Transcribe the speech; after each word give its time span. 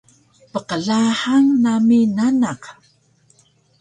Pqlahang 0.51 1.45
nami 1.63 1.99
nanaq 2.15 2.61